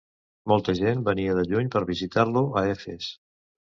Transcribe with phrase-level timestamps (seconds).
[0.51, 3.17] Molta gent venia de lluny per visitar-lo a Efes.